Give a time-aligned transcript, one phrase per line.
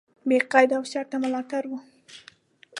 [0.27, 1.73] بې قید او شرطه ملاتړ و.